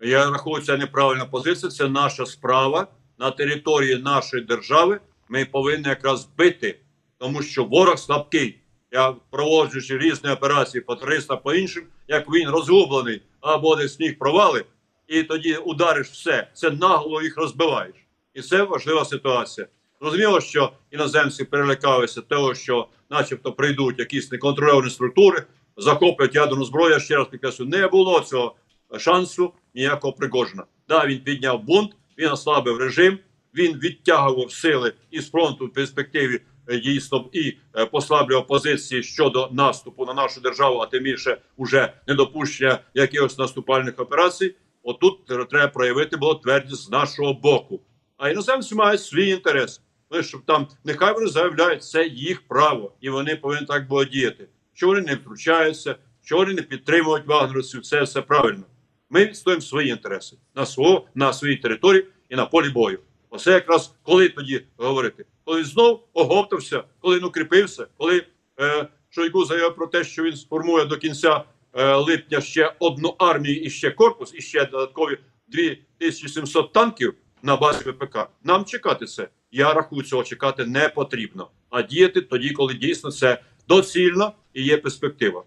Я 0.00 0.31
рахую, 0.31 0.62
це 0.62 0.76
неправильна 0.76 1.25
позиція. 1.25 1.71
Це 1.71 1.88
наша 1.88 2.26
справа 2.26 2.87
на 3.19 3.31
території 3.31 3.97
нашої 3.97 4.45
держави. 4.45 5.00
Ми 5.29 5.45
повинні 5.45 5.88
якраз 5.88 6.29
бити, 6.38 6.81
тому 7.19 7.43
що 7.43 7.64
ворог 7.64 7.99
слабкий. 7.99 8.60
Я 8.93 9.15
проводжуючи 9.31 9.99
різні 9.99 10.31
операції 10.31 10.81
по 10.81 10.97
300, 10.97 11.37
по 11.37 11.55
іншим, 11.55 11.85
як 12.09 12.31
він 12.31 12.49
розгублений 12.49 13.23
або 13.41 13.77
десь 13.77 13.95
сніг 13.95 14.19
провали 14.19 14.65
і 15.09 15.23
тоді 15.23 15.57
удариш 15.57 16.09
все. 16.09 16.49
Це 16.55 16.71
наголо 16.71 17.23
їх 17.23 17.37
розбиваєш. 17.37 17.95
І 18.35 18.43
це 18.43 18.63
важлива 18.63 19.05
ситуація. 19.05 19.67
Зрозуміло, 20.01 20.41
що 20.41 20.73
іноземці 20.91 21.45
перелякалися 21.45 22.21
того, 22.21 22.55
що, 22.55 22.89
начебто, 23.11 23.53
прийдуть 23.53 23.99
якісь 23.99 24.33
неконтрольовані 24.33 24.91
структури, 24.91 25.45
захоплять 25.77 26.35
ядерну 26.35 26.65
зброю. 26.65 27.01
Ще 27.01 27.17
раз 27.17 27.29
підкреслю, 27.29 27.65
не 27.65 27.89
було 27.89 28.21
цього 28.21 28.55
шансу 28.99 29.53
ніякого 29.75 30.13
Пригожина. 30.13 30.65
Да, 30.89 31.07
він 31.07 31.19
підняв 31.21 31.63
бунт, 31.63 31.91
він 32.19 32.29
ослабив 32.29 32.79
режим, 32.79 33.19
він 33.55 33.79
відтягував 33.79 34.53
сили 34.53 34.93
із 35.11 35.31
фронту 35.31 35.67
в 35.67 35.73
перспективі 35.73 36.41
дійсно 36.79 37.29
і 37.33 37.57
е, 37.77 37.87
послаблював 37.87 38.47
позиції 38.47 39.03
щодо 39.03 39.49
наступу 39.53 40.05
на 40.05 40.15
нашу 40.15 40.41
державу, 40.41 40.79
а 40.79 40.87
тим 40.87 41.03
більше 41.03 41.39
уже 41.57 41.93
недопущення 42.07 42.79
якихось 42.95 43.39
наступальних 43.39 43.99
операцій. 43.99 44.55
Отут 44.83 45.27
треба 45.27 45.69
проявити 45.69 46.17
було 46.17 46.35
твердість 46.35 46.83
з 46.83 46.91
нашого 46.91 47.35
боку. 47.35 47.81
А 48.17 48.31
іноземці 48.31 48.75
мають 48.75 49.03
свій 49.03 49.29
інтерес. 49.29 49.81
Ну, 50.11 50.23
щоб 50.23 50.41
там 50.45 50.69
нехай 50.85 51.15
вони 51.15 51.27
заявляють, 51.27 51.85
це 51.85 52.07
їх 52.07 52.49
право, 52.49 52.93
і 53.00 53.11
вони 53.11 53.37
повинні 53.37 53.67
так 53.67 53.89
було 53.89 54.05
діяти. 54.05 54.49
Що 54.73 54.87
вони 54.87 55.00
не 55.00 55.15
втручаються, 55.15 55.97
що 56.25 56.37
вони 56.37 56.55
не 56.55 56.62
підтримують 56.62 57.27
вагнерівців, 57.27 57.83
це 57.83 58.03
все 58.03 58.23
правильно. 58.23 58.62
Ми 59.11 59.25
відстоїмо 59.25 59.61
свої 59.61 59.89
інтереси 59.89 60.37
на 60.55 60.67
свого, 60.67 61.07
на 61.15 61.33
своїй 61.33 61.57
території 61.57 62.07
і 62.29 62.37
на 62.37 62.47
полі 62.47 62.69
бою. 62.69 62.99
Оце 63.31 63.53
якраз 63.53 63.95
коли 64.03 64.29
тоді 64.29 64.62
говорити, 64.77 65.25
коли 65.50 65.64
знов 65.64 66.09
оговтався, 66.12 66.85
коли 67.00 67.16
він 67.16 67.25
укріпився, 67.25 67.87
коли 67.97 68.26
е, 68.61 68.88
Шойгу 69.09 69.45
заявив 69.45 69.76
про 69.76 69.87
те, 69.87 70.04
що 70.04 70.23
він 70.23 70.37
сформує 70.37 70.85
до 70.85 70.97
кінця 70.97 71.45
Е, 71.73 71.95
липня 71.95 72.40
ще 72.40 72.73
одну 72.78 73.14
армію 73.19 73.57
і 73.62 73.71
ще 73.71 73.90
корпус, 73.90 74.35
і 74.35 74.40
ще 74.40 74.64
додаткові 74.64 75.19
2700 75.49 76.73
танків 76.73 77.14
на 77.42 77.57
базі 77.57 77.90
ВПК. 77.90 78.19
Нам 78.45 78.64
чекати 78.64 79.07
це. 79.07 79.28
Я 79.50 79.75
рахую, 79.75 80.02
цього 80.02 80.23
чекати 80.23 80.66
не 80.66 80.88
потрібно, 80.88 81.50
а 81.71 81.83
діяти 81.83 82.21
тоді, 82.21 82.50
коли 82.50 82.75
дійсно 82.75 83.11
це 83.11 83.40
доцільно 83.69 84.33
і 84.54 84.62
є 84.62 84.76
перспектива. 84.76 85.45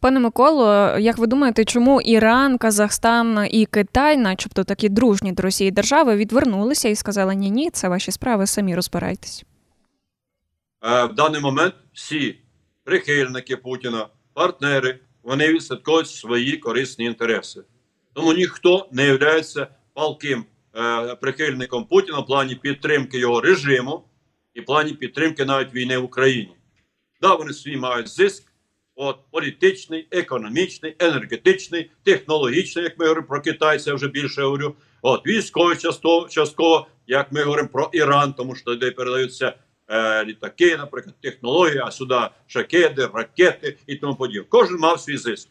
Пане 0.00 0.20
Миколо, 0.20 0.98
як 0.98 1.18
ви 1.18 1.26
думаєте, 1.26 1.64
чому 1.64 2.00
Іран, 2.00 2.58
Казахстан 2.58 3.48
і 3.50 3.66
Китай, 3.66 4.16
начебто 4.16 4.64
такі 4.64 4.88
дружні 4.88 5.32
до 5.32 5.42
Росії 5.42 5.70
держави, 5.70 6.16
відвернулися 6.16 6.88
і 6.88 6.94
сказали 6.94 7.34
ні, 7.34 7.50
ні, 7.50 7.70
це 7.70 7.88
ваші 7.88 8.10
справи, 8.10 8.46
самі 8.46 8.74
розбирайтесь? 8.74 9.44
Е, 10.84 11.04
в 11.04 11.14
даний 11.14 11.40
момент 11.40 11.74
всі 11.92 12.38
прихильники 12.84 13.56
Путіна, 13.56 14.06
партнери 14.34 14.98
вони 15.22 15.52
відслідковують 15.52 16.10
свої 16.10 16.56
корисні 16.56 17.04
інтереси. 17.04 17.60
Тому 18.12 18.32
ніхто 18.32 18.88
не 18.92 19.06
є 19.06 19.42
палким 19.94 20.44
е, 20.76 21.14
прихильником 21.14 21.84
Путіна 21.84 22.18
в 22.18 22.26
плані 22.26 22.54
підтримки 22.54 23.18
його 23.18 23.40
режиму 23.40 24.04
і 24.54 24.60
в 24.60 24.64
плані 24.64 24.92
підтримки 24.92 25.44
навіть 25.44 25.74
війни 25.74 25.98
в 25.98 26.04
Україні. 26.04 26.56
Да, 27.20 27.34
вони 27.34 27.52
свій 27.52 27.76
мають 27.76 28.08
зиск, 28.08 28.47
от 28.98 29.18
політичний, 29.30 30.08
економічний, 30.10 30.96
енергетичний, 30.98 31.90
технологічний, 32.02 32.84
як 32.84 32.98
ми 32.98 33.04
говоримо 33.04 33.26
про 33.28 33.40
Китай, 33.40 33.78
це 33.78 33.92
вже 33.92 34.08
більше 34.08 34.42
говорю. 34.42 34.74
От 35.02 35.26
військовий 35.26 35.76
частково, 35.76 36.28
частково, 36.28 36.86
як 37.06 37.32
ми 37.32 37.42
говоримо 37.42 37.68
про 37.68 37.90
Іран, 37.92 38.32
тому 38.32 38.54
що 38.54 38.64
туди 38.64 38.90
передаються 38.90 39.54
е, 39.88 40.24
літаки, 40.24 40.76
наприклад, 40.76 41.14
технології, 41.22 41.78
а 41.78 41.90
сюди 41.90 42.20
шакеди, 42.46 43.08
ракети 43.14 43.76
і 43.86 43.96
тому 43.96 44.14
подібне. 44.14 44.46
Кожен 44.48 44.76
мав 44.76 45.00
свій 45.00 45.16
зиск. 45.16 45.48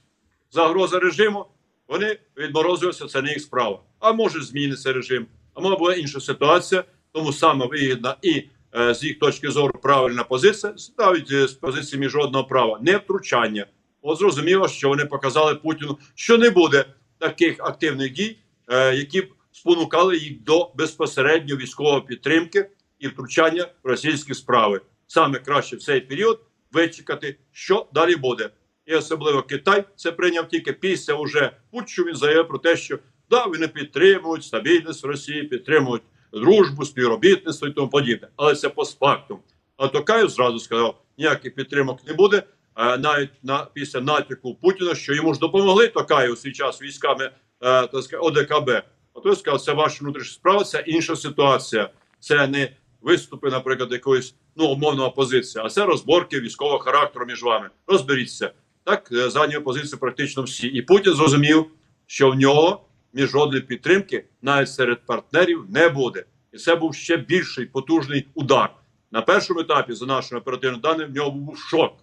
Загроза 0.52 1.00
режиму, 1.00 1.46
вони 1.88 2.18
відморозуються, 2.38 3.06
це 3.06 3.22
не 3.22 3.30
їх 3.30 3.42
справа. 3.42 3.80
А 4.00 4.12
може 4.12 4.42
зміниться 4.42 4.94
режим, 4.94 5.28
а 5.54 5.62
може 5.62 5.76
була 5.76 5.96
інша 5.96 6.20
ситуація, 6.20 6.84
тому 7.12 7.34
саме 7.34 7.66
вигідна 7.66 8.16
і 8.22 8.44
з 8.78 9.04
їх 9.04 9.20
точки 9.20 9.52
зору 9.52 9.74
правильна 9.84 10.24
позиція, 10.24 10.74
навіть 10.98 11.32
е, 11.32 11.48
з 11.48 11.54
позиції 11.54 12.00
міжнародного 12.00 12.46
права, 12.46 12.80
не 12.82 12.98
втручання. 12.98 13.66
От 14.02 14.18
зрозуміло, 14.18 14.68
що 14.68 14.90
вони 14.90 15.06
показали 15.06 15.56
Путіну, 15.56 15.98
що 16.16 16.38
не 16.38 16.50
буде 16.50 16.86
таких 17.18 17.56
активних 17.60 18.14
дій, 18.14 18.38
е, 18.68 18.96
які 18.96 19.22
б 19.22 19.34
спонукали 19.52 20.18
їх 20.18 20.44
до 20.44 20.72
безпосередньо 20.76 21.56
військової 21.56 22.02
підтримки 22.02 22.70
і 23.00 23.08
втручання 23.08 23.68
в 23.84 23.88
російські 23.88 24.34
справи. 24.34 24.82
Саме 25.08 25.40
краще 25.40 25.76
в 25.76 25.82
цей 25.82 26.02
період 26.02 26.42
вичекати, 26.72 27.38
що 27.52 27.88
далі 27.94 28.16
буде. 28.16 28.50
І 28.86 28.96
особливо 28.96 29.44
Китай 29.44 29.84
це 29.96 30.12
прийняв 30.12 30.48
тільки 30.48 30.74
після 30.74 31.14
уже 31.14 31.52
путчу. 31.72 32.04
Він 32.04 32.16
заявив 32.16 32.48
про 32.48 32.58
те, 32.58 32.78
що 32.78 33.00
да, 33.30 33.46
вони 33.46 33.68
підтримують 33.68 34.44
стабільність 34.44 35.06
Росії, 35.06 35.44
підтримують 35.44 36.04
дружбу, 36.40 36.86
співробітництво 36.86 37.68
і 37.68 37.72
тому 37.72 37.90
подібне. 37.90 38.28
Але 38.36 38.56
це 38.56 38.70
постфактум. 38.70 39.40
А 39.78 39.88
Токаєв 39.88 40.30
зразу 40.30 40.60
сказав, 40.60 41.02
ніяких 41.18 41.56
підтримок 41.56 42.08
не 42.08 42.14
буде. 42.14 42.44
Навіть 42.78 43.30
на 43.44 43.68
після 43.74 44.02
натяку 44.02 44.56
Путіна, 44.56 44.96
що 44.96 45.14
йому 45.14 45.34
ж 45.34 45.40
допомогли 45.40 45.88
Токаєв 45.88 46.38
свій 46.38 46.52
час 46.52 46.82
військами 46.82 47.26
е, 47.26 47.32
так 47.62 48.04
сказати, 48.04 48.18
ОДКБ. 48.18 48.70
А 49.14 49.20
той 49.20 49.36
сказав, 49.36 49.62
це 49.62 49.74
ваша 49.74 49.98
внутрішня 50.02 50.34
справа, 50.34 50.64
це 50.64 50.84
інша 50.88 51.16
ситуація. 51.16 51.90
Це 52.20 52.48
не 52.48 52.70
виступи, 53.02 53.50
наприклад, 53.50 53.92
якоїсь 53.92 54.36
ну 54.56 54.68
умовна 54.68 55.06
опозиція, 55.06 55.64
а 55.66 55.70
це 55.70 55.86
розборки 55.86 56.40
військового 56.40 56.80
характеру 56.80 57.26
між 57.26 57.44
вами. 57.44 57.70
Розберіться 57.88 58.52
так, 58.84 59.10
е, 59.12 59.30
зайняли 59.30 59.62
позицію 59.62 60.00
практично 60.00 60.44
всі. 60.44 60.68
І 60.68 60.82
Путін 60.82 61.14
зрозумів, 61.14 61.66
що 62.06 62.32
в 62.32 62.36
нього 62.36 62.87
міжнародної 63.18 63.62
підтримки 63.62 64.26
навіть 64.42 64.72
серед 64.72 65.06
партнерів 65.06 65.66
не 65.70 65.90
буде. 65.90 66.26
І 66.54 66.58
це 66.58 66.76
був 66.76 66.96
ще 66.96 67.18
більший 67.18 67.66
потужний 67.66 68.28
удар. 68.34 68.70
На 69.12 69.22
першому 69.22 69.60
етапі, 69.60 69.94
за 69.94 70.06
нашими 70.06 70.42
оперативними 70.42 70.82
даними, 70.82 71.06
в 71.06 71.16
нього 71.16 71.32
був 71.32 71.58
шок. 71.58 71.94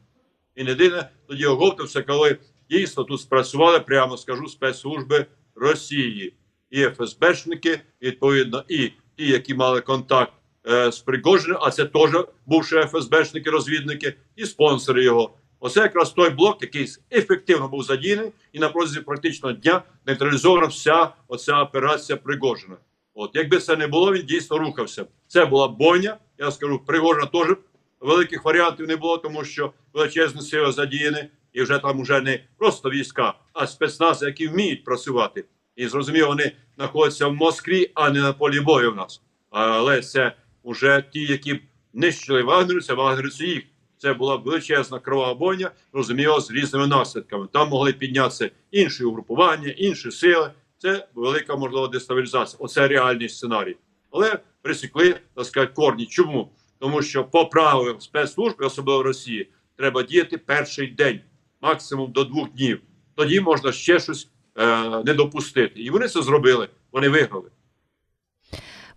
І 0.55 0.65
не 0.65 0.71
єдине 0.71 1.09
тоді 1.27 1.47
оговтався, 1.47 2.03
коли 2.03 2.39
дійсно 2.71 3.05
тут 3.05 3.21
спрацювали, 3.21 3.81
прямо 3.81 4.17
скажу, 4.17 4.49
спецслужби 4.49 5.27
Росії 5.55 6.35
і 6.71 6.85
ФСБшники, 6.85 7.81
відповідно, 8.03 8.65
і 8.69 8.91
ті, 9.17 9.29
які 9.29 9.55
мали 9.55 9.81
контакт 9.81 10.33
Е, 10.67 10.93
з 10.93 10.99
Пригожиним, 10.99 11.59
а 11.61 11.71
це 11.71 11.85
теж 11.85 12.11
бувши 12.47 12.87
ФСБшники, 12.87 13.51
розвідники 13.51 14.15
і 14.37 14.47
спонсори 14.47 15.05
його. 15.05 15.35
Оце 15.67 15.81
якраз 15.81 16.11
той 16.11 16.31
блок, 16.31 16.63
який 16.63 16.89
ефективно 17.13 17.69
був 17.69 17.83
задіяний, 17.83 18.33
і 18.53 18.59
на 18.59 18.69
протязі 18.69 19.01
практично 19.01 19.53
дня 19.53 19.83
нейтралізована 20.07 20.67
вся 20.67 21.09
оця 21.29 21.63
операція 21.63 22.17
Пригожина. 22.17 22.77
От 23.15 23.31
якби 23.35 23.59
це 23.59 23.77
не 23.77 23.87
було, 23.87 24.13
він 24.13 24.27
дійсно 24.27 24.59
рухався. 24.59 25.07
Це 25.27 25.47
була 25.47 25.69
бойня. 25.69 26.17
Я 26.39 26.51
скажу, 26.51 26.81
Пригожина 26.87 27.27
теж 27.27 27.57
великих 28.01 28.45
варіантів 28.45 28.89
не 28.89 28.97
було, 28.97 29.19
тому 29.19 29.45
що 29.45 29.73
величезні 29.93 30.43
сили 30.43 30.73
задіяні, 30.73 31.25
і 31.53 31.63
вже 31.63 31.79
там 31.79 32.03
вже 32.03 32.21
не 32.21 32.41
просто 32.59 32.91
війська, 32.91 33.35
а 33.53 33.67
спецнази, 33.67 34.27
які 34.27 34.49
вміють 34.49 34.85
працювати. 34.85 35.45
І 35.77 35.89
зрозуміло, 35.89 36.29
вони 36.29 36.53
знаходяться 36.77 37.27
в 37.27 37.35
Москві, 37.35 37.91
а 37.95 38.11
не 38.11 38.21
на 38.21 38.33
полі 38.33 38.61
бою 38.61 38.93
в 38.93 38.97
нас. 38.97 39.23
Але 39.51 40.01
це 40.01 40.33
уже 40.63 41.05
ті, 41.13 41.21
які 41.21 41.61
нищили 41.93 42.43
вагнерівця, 42.43 42.95
вагнерівці 42.95 43.47
їх. 43.47 43.65
Це 44.05 44.15
була 44.15 44.37
величезна 44.37 44.99
кровава 44.99 45.35
бойня, 45.35 45.71
розуміло, 45.93 46.41
з 46.41 46.51
різними 46.51 46.87
наслідками. 46.87 47.49
Там 47.53 47.69
могли 47.69 47.93
піднятися 47.93 48.51
інші 48.71 49.05
угрупування, 49.05 49.69
інші 49.69 50.11
сили. 50.11 50.51
Це 50.79 51.09
велика 51.15 51.57
можлива 51.57 51.89
дестабілізація. 51.89 52.59
Оце 52.61 52.89
реальний 52.89 53.29
сценарій. 53.29 53.77
Але 54.11 54.39
присікли 54.63 55.15
так 55.35 55.47
сказати, 55.47 55.73
корні. 55.75 56.07
Чому? 56.07 56.51
тому 56.79 57.03
що 57.03 57.25
по 57.25 57.47
правилам 57.47 58.01
спецслужби, 58.01 58.67
особливо 58.67 59.03
Росії, 59.03 59.49
треба 59.77 60.03
діяти 60.03 60.39
перший 60.39 60.87
день, 60.87 61.21
максимум 61.61 62.13
до 62.13 62.25
двох 62.25 62.51
днів. 62.51 62.81
Тоді 63.15 63.41
можна 63.41 63.73
ще 63.73 64.01
щось 64.01 64.29
е, 64.59 64.89
не 65.05 65.15
допустити. 65.15 65.81
І 65.81 65.91
вони 65.91 66.09
це 66.09 66.23
зробили. 66.23 66.69
Вони 66.93 67.09
виграли. 67.09 67.51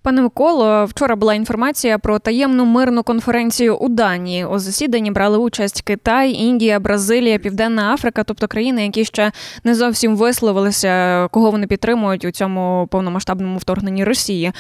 Пане 0.08 0.22
Миколо, 0.22 0.86
вчора 0.86 1.16
була 1.16 1.34
інформація 1.34 2.00
про 2.00 2.20
таємну 2.20 2.66
мирну 2.66 3.04
конференцію 3.04 3.76
у 3.76 3.90
Данії. 3.90 4.46
У 4.46 4.60
засіданні 4.60 5.12
брали 5.12 5.38
участь 5.38 5.82
Китай, 5.82 6.32
Індія, 6.32 6.80
Бразилія, 6.80 7.40
Південна 7.40 7.94
Африка, 7.94 8.24
тобто 8.24 8.48
країни, 8.48 8.86
які 8.86 9.06
ще 9.06 9.32
не 9.64 9.76
зовсім 9.76 10.16
висловилися, 10.16 11.28
кого 11.32 11.52
вони 11.52 11.68
підтримують 11.68 12.26
у 12.26 12.32
цьому 12.32 12.88
повномасштабному 12.92 13.58
вторгненні 13.58 14.04
Росії. 14.04 14.52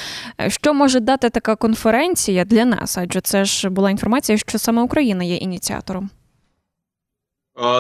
Що 0.48 0.74
може 0.74 1.00
дати 1.00 1.30
така 1.30 1.56
конференція 1.56 2.46
для 2.46 2.66
нас? 2.66 2.98
Адже 2.98 3.22
це 3.22 3.46
ж 3.46 3.70
була 3.70 3.92
інформація, 3.92 4.38
що 4.38 4.60
саме 4.60 4.82
Україна 4.82 5.24
є 5.24 5.36
ініціатором. 5.36 6.10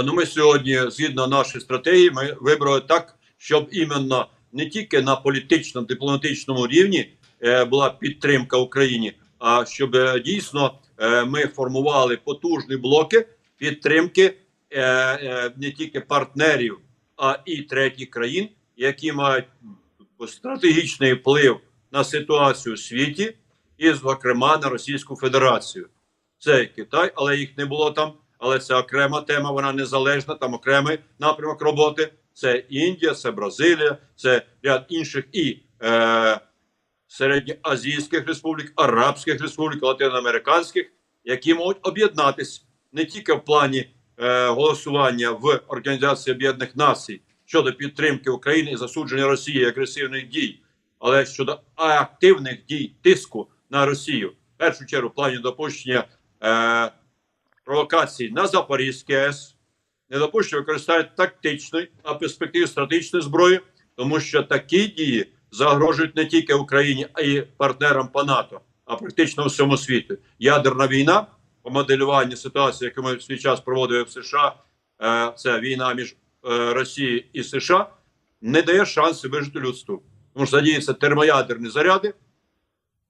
Ну, 0.05 0.13
ми 0.13 0.25
сьогодні, 0.25 0.79
згідно 0.89 1.27
нашої 1.27 1.61
стратегії, 1.61 2.11
ми 2.11 2.35
вибрали 2.41 2.81
так, 2.81 3.15
щоб 3.37 3.67
іменно 3.71 4.27
не 4.53 4.65
тільки 4.65 5.01
на 5.01 5.15
політичному 5.15 5.87
дипломатичному 5.87 6.67
рівні. 6.67 7.13
Е, 7.43 7.65
була 7.65 7.89
підтримка 7.89 8.57
Україні, 8.57 9.13
а 9.39 9.65
щоб 9.65 9.95
е, 9.95 10.19
дійсно 10.19 10.79
е, 10.97 11.25
ми 11.25 11.47
формували 11.47 12.17
потужні 12.17 12.77
блоки 12.77 13.27
підтримки 13.57 14.33
не 15.55 15.73
тільки 15.77 16.01
партнерів, 16.01 16.79
а 17.17 17.37
і 17.45 17.61
третіх 17.61 18.09
країн, 18.09 18.49
які 18.77 19.11
мають 19.13 19.45
стратегічний 20.27 21.13
вплив 21.13 21.59
на 21.91 22.03
ситуацію 22.03 22.73
у 22.73 22.77
світі, 22.77 23.35
і, 23.77 23.91
зокрема, 23.91 24.57
на 24.57 24.69
Російську 24.69 25.15
Федерацію. 25.15 25.87
Це 26.39 26.65
Китай, 26.65 27.11
але 27.15 27.37
їх 27.37 27.57
не 27.57 27.65
було 27.65 27.91
там. 27.91 28.13
Але 28.39 28.59
це 28.59 28.75
окрема 28.75 29.21
тема, 29.21 29.51
вона 29.51 29.73
незалежна, 29.73 30.35
там 30.35 30.53
окремий 30.53 30.99
напрямок 31.19 31.61
роботи. 31.61 32.13
Це 32.33 32.63
Індія, 32.69 33.13
це 33.13 33.31
Бразилія, 33.31 33.97
це 34.15 34.41
ряд 34.63 34.85
інших 34.89 35.25
і 35.31 35.57
середньоазійських 37.07 38.27
республік, 38.27 38.73
Арабських 38.75 39.41
республік, 39.41 39.83
латиноамериканських, 39.83 40.91
які 41.23 41.53
можуть 41.53 41.87
об'єднатися 41.87 42.61
не 42.91 43.05
тільки 43.05 43.33
в 43.33 43.45
плані 43.45 43.89
е, 44.17 44.47
голосування 44.47 45.31
в 45.31 45.61
Організації 45.67 46.35
Об'єднаних 46.35 46.75
Націй 46.75 47.21
щодо 47.45 47.73
підтримки 47.73 48.29
України 48.29 48.71
і 48.71 48.77
засудження 48.77 49.27
Росії 49.27 49.65
агресивних 49.65 50.27
дій, 50.27 50.59
але 50.99 51.25
щодо 51.25 51.59
активних 51.75 52.65
дій 52.65 52.93
тиску 53.01 53.47
на 53.69 53.85
Росію, 53.85 54.29
в 54.29 54.57
першу 54.57 54.85
чергу 54.85 55.09
в 55.09 55.13
плані 55.13 55.37
допущення 55.37 56.03
е, 56.43 56.91
провокацій 57.65 58.29
на 58.29 58.47
Запорізький 58.47 59.15
АЕС, 59.15 59.55
не 60.09 60.19
допущення 60.19 60.59
використання 60.59 61.03
тактичної, 61.03 61.91
а 62.03 62.13
перспективи 62.13 62.67
стратегічної 62.67 63.23
зброї, 63.23 63.59
тому 63.95 64.19
що 64.19 64.43
такі 64.43 64.87
дії 64.87 65.33
загрожують 65.51 66.15
не 66.15 66.25
тільки 66.25 66.53
Україні, 66.53 67.07
а 67.13 67.21
й 67.21 67.41
партнерам 67.41 68.07
по 68.07 68.23
НАТО, 68.23 68.61
а 68.85 68.95
практично 68.95 69.45
всьому 69.45 69.77
світу. 69.77 70.17
Ядерна 70.39 70.87
війна 70.87 71.27
по 71.61 71.69
моделюванню 71.69 72.35
ситуації, 72.35 72.85
яку 72.95 73.07
ми 73.07 73.15
в 73.15 73.23
свій 73.23 73.37
час 73.37 73.59
проводили 73.59 74.03
в 74.03 74.09
США, 74.09 74.55
е, 75.01 75.33
це 75.37 75.59
війна 75.59 75.93
між 75.93 76.15
е, 76.49 76.73
Росією 76.73 77.23
і 77.33 77.43
США, 77.43 77.89
не 78.41 78.61
дає 78.61 78.85
шансу 78.85 79.29
вижити 79.29 79.59
людству. 79.59 80.03
Тому 80.33 80.45
що 80.45 80.57
задіються 80.57 80.93
термоядерні 80.93 81.69
заряди, 81.69 82.13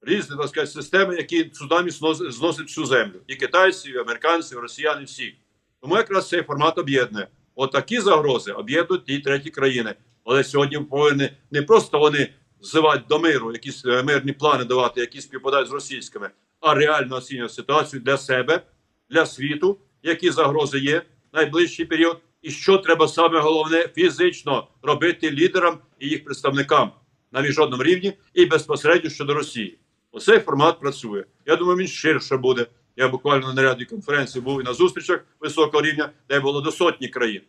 різні 0.01 0.38
так 0.38 0.48
сказати, 0.48 0.72
системи, 0.72 1.15
які 1.15 1.44
цунамі 1.44 1.91
зносять 2.29 2.67
всю 2.67 2.88
землю. 2.88 3.22
І 3.27 3.36
китайців, 3.36 3.96
і 3.96 3.98
американців, 3.98 4.58
і 4.58 4.62
росіян, 4.62 5.01
і 5.01 5.06
всіх. 5.06 5.34
Тому 5.82 5.96
якраз 5.96 6.29
цей 6.29 6.44
формат 6.44 6.77
об'єднує. 6.77 7.27
Отакі 7.56 8.00
загрози 8.00 8.51
об'єднують 8.51 9.06
ті 9.06 9.20
треті 9.20 9.50
країни. 9.50 9.96
Але 10.27 10.43
сьогодні 10.43 10.79
повинні 10.79 11.29
не 11.51 11.62
просто 11.62 12.00
вони 12.00 12.29
взивати 12.62 13.03
до 13.10 13.19
миру, 13.19 13.52
якісь 13.52 13.86
е, 13.86 14.04
мирні 14.04 14.34
плани 14.34 14.65
давати, 14.65 15.02
які 15.02 15.21
співпадають 15.21 15.69
з 15.69 15.71
російськими, 15.71 16.30
а 16.60 16.73
реально 16.73 17.15
оцінювати 17.15 17.54
ситуацію 17.54 18.02
для 18.02 18.17
себе, 18.17 18.62
для 19.10 19.25
світу, 19.25 19.78
які 20.04 20.30
загрози 20.30 20.80
є 20.80 20.99
в 20.99 21.36
найближчий 21.36 21.86
період, 21.86 22.19
і 22.41 22.52
що 22.52 22.78
треба 22.78 23.08
саме 23.08 23.39
головне 23.39 23.89
фізично 23.95 24.67
робити 24.82 25.32
лідерам 25.32 25.80
і 25.99 26.08
їх 26.08 26.23
представникам 26.23 26.91
на 27.32 27.41
міжнародному 27.41 27.84
рівні 27.84 28.13
і 28.34 28.45
безпосередньо 28.45 29.10
щодо 29.10 29.34
Росії. 29.34 29.78
Оцей 30.12 30.39
формат 30.39 30.80
працює. 30.80 31.23
Я 31.45 31.56
думаю, 31.56 31.78
він 31.78 31.88
ширше 31.88 32.38
буде. 32.38 32.65
Я 32.95 33.08
буквально 33.08 33.47
на 33.47 33.54
наряді 33.54 33.86
конференції 33.86 34.41
був 34.41 34.62
і 34.62 34.63
на 34.63 34.73
зустрічах 34.73 35.25
високого 35.39 35.84
рівня, 35.84 36.10
де 36.30 36.39
було 36.39 36.62
до 36.62 36.71
сотні 36.71 37.08
країн. 37.08 37.41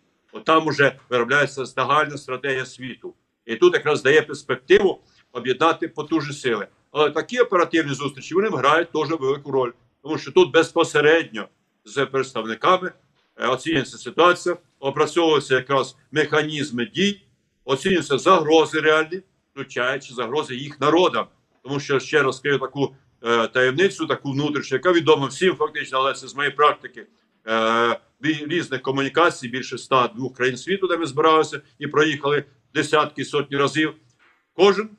Там 0.45 0.67
уже 0.67 0.99
виробляється 1.11 1.65
загальна 1.65 2.17
стратегія 2.17 2.67
світу. 2.67 3.15
І 3.47 3.57
тут 3.57 3.75
якраз 3.75 4.03
дає 4.03 4.23
перспективу 4.23 5.01
об'єднати 5.33 5.89
потужні 5.89 6.35
сили. 6.35 6.67
Але 6.93 7.11
такі 7.11 7.41
оперативні 7.41 7.95
зустрічі 7.95 8.35
вони 8.35 8.49
грають 8.49 8.93
теж 8.93 9.09
велику 9.21 9.51
роль, 9.51 9.73
тому 10.03 10.19
що 10.19 10.33
тут 10.33 10.53
безпосередньо 10.53 11.49
з 11.85 12.07
представниками 12.07 12.93
е, 13.37 13.47
оцінюється 13.47 13.99
ситуація, 13.99 14.57
опрацьовуються 14.81 15.55
якраз 15.55 15.97
механізми 16.13 16.87
дій, 16.87 17.23
оцінюються 17.65 18.19
загрози 18.19 18.81
реальні, 18.81 19.23
включаючи 19.53 20.15
загрози 20.15 20.55
їх 20.55 20.81
народам. 20.81 21.27
Тому 21.63 21.81
що 21.81 22.01
ще 22.01 22.23
раз 22.23 22.37
скажу 22.37 22.59
таку 22.59 22.95
е, 23.23 23.49
таємницю, 23.49 24.07
таку 24.07 24.33
внутрішню, 24.33 24.75
яка 24.75 24.93
відома 24.93 25.27
всім, 25.27 25.55
фактично, 25.55 25.99
але 25.99 26.13
це 26.13 26.29
з 26.29 26.35
моєї 26.35 26.55
практики. 26.55 27.07
Е, 27.47 28.01
різних 28.23 28.83
комунікацій, 28.83 29.49
більше 29.49 29.77
ста 29.77 30.09
двох 30.17 30.37
країн 30.37 30.57
світу, 30.57 30.87
де 30.87 30.97
ми 30.97 31.07
збиралися 31.07 31.61
і 31.79 31.87
проїхали 31.87 32.45
десятки 32.75 33.25
сотні 33.25 33.57
разів. 33.57 33.95
Кожен 34.53 34.91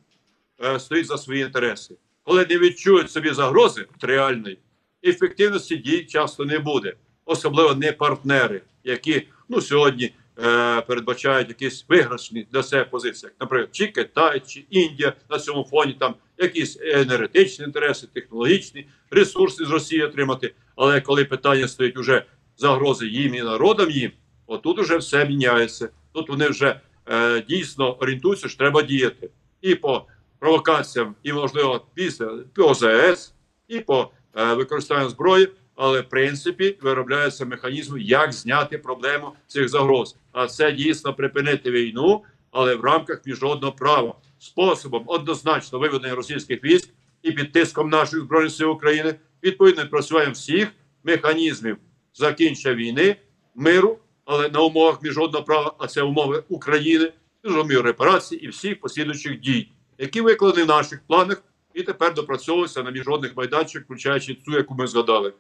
е, 0.64 0.80
стоїть 0.80 1.06
за 1.06 1.18
свої 1.18 1.42
інтереси. 1.42 1.96
Коли 2.24 2.46
не 2.50 2.58
відчують 2.58 3.12
собі 3.12 3.30
загрози 3.30 3.86
реальної, 4.02 4.58
ефективності 5.04 5.78
дій 5.78 6.06
часто 6.06 6.46
не 6.46 6.60
буде, 6.60 6.94
особливо 7.26 7.76
не 7.76 7.92
партнери, 7.92 8.62
які 8.84 9.28
ну 9.50 9.62
сьогодні 9.62 10.14
е, 10.44 10.82
передбачають 10.82 11.50
якісь 11.50 11.86
виграшні 11.90 12.48
для 12.52 12.64
себе 12.64 12.86
позиції, 12.86 13.32
наприклад, 13.40 13.70
чи 13.72 13.88
Китай, 13.88 14.42
чи 14.48 14.66
Індія 14.70 15.14
на 15.30 15.40
цьому 15.40 15.64
фоні 15.64 15.96
там 16.00 16.16
якісь 16.38 16.78
енергетичні 16.82 17.66
інтереси, 17.66 18.08
технологічні 18.14 18.88
ресурси 19.12 19.66
з 19.66 19.70
Росії 19.70 20.04
отримати. 20.04 20.54
Але 20.76 21.02
коли 21.02 21.26
питання 21.26 21.68
стоїть 21.68 21.98
уже 21.98 22.26
загрози 22.60 23.08
їм 23.08 23.36
і 23.36 23.42
народам 23.42 23.92
їм, 23.92 24.12
отут 24.48 24.80
уже 24.80 24.98
все 24.98 25.26
міняється. 25.26 25.90
Тут 26.14 26.30
вони 26.30 26.50
вже 26.50 26.80
е, 27.06 27.42
дійсно 27.42 27.94
орієнтуються, 27.94 28.48
що 28.48 28.58
треба 28.58 28.82
діяти 28.82 29.30
і 29.62 29.76
по 29.76 30.06
провокаціям, 30.40 31.16
і 31.24 31.34
можливо 31.34 31.86
після 31.94 32.32
ОЗС, 32.58 33.34
і 33.68 33.80
по 33.80 34.12
е, 34.36 34.54
використанню 34.54 35.10
зброї. 35.10 35.48
Але 35.82 36.02
в 36.02 36.10
принципі 36.10 36.78
виробляється 36.82 37.46
механізм, 37.46 37.98
як 37.98 38.34
зняти 38.34 38.78
проблему 38.78 39.32
цих 39.48 39.70
загроз. 39.70 40.16
А 40.32 40.48
це 40.48 40.72
дійсно 40.72 41.14
припинити 41.14 41.72
війну, 41.72 42.24
але 42.52 42.76
в 42.76 42.84
рамках 42.84 43.22
міжнародного 43.26 43.74
права 43.74 44.14
способом 44.40 45.04
однозначно 45.08 45.80
виведення 45.80 46.16
російських 46.16 46.64
військ 46.64 46.90
і 47.22 47.32
під 47.32 47.52
тиском 47.52 47.90
наших 47.90 48.20
збройних 48.20 48.52
сил 48.52 48.72
України 48.72 49.16
відповідно 49.44 49.90
працюємо 49.90 50.32
всіх 50.32 50.68
механізмів 51.04 51.78
закінчення 52.14 52.76
війни, 52.76 53.16
миру, 53.56 53.98
але 54.26 54.50
на 54.50 54.60
умовах 54.60 55.02
міжнародного 55.02 55.46
права, 55.46 55.74
а 55.80 55.88
це 55.88 56.02
умови 56.02 56.44
України, 56.50 57.12
міжнародної 57.44 57.82
репарації 57.82 58.46
і 58.46 58.48
всіх 58.48 58.80
послідуючих 58.80 59.40
дій, 59.40 59.72
які 59.98 60.22
викладені 60.22 60.64
в 60.64 60.68
наших 60.68 61.02
планах 61.08 61.44
і 61.74 61.84
тепер 61.84 62.14
допрацьовуються 62.14 62.84
на 62.84 62.92
міжнародних 62.92 63.38
майданчиках, 63.38 63.86
включаючи 63.86 64.38
цю, 64.46 64.52
яку 64.52 64.76
ми 64.76 64.88
згадали. 64.88 65.34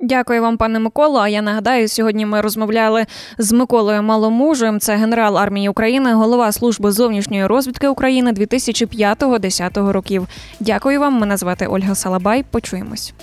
Дякую 0.00 0.42
вам, 0.42 0.56
пане 0.56 0.78
Миколо. 0.78 1.18
А 1.18 1.28
я 1.28 1.42
нагадаю, 1.42 1.88
сьогодні 1.88 2.26
ми 2.26 2.40
розмовляли 2.40 3.06
з 3.38 3.52
Миколою 3.52 4.02
Маломужем. 4.02 4.80
Це 4.80 4.96
генерал 4.96 5.38
армії 5.38 5.68
України, 5.68 6.12
голова 6.12 6.52
служби 6.52 6.92
зовнішньої 6.92 7.46
розвідки 7.46 7.88
України 7.88 8.32
2005-2010 8.32 9.92
років. 9.92 10.26
Дякую 10.60 11.00
вам. 11.00 11.14
Мене 11.14 11.36
звати 11.36 11.66
Ольга 11.66 11.94
Салабай. 11.94 12.44
Почуємось. 12.50 13.14